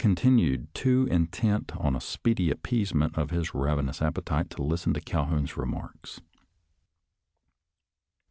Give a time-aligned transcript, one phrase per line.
[0.01, 4.95] '"Jack had continued too intent on a speedy appeasement of his ravenous appetite to listen
[4.95, 6.19] to Calhoun's remarks.